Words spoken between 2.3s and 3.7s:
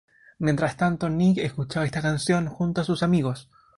junto con sus amigos.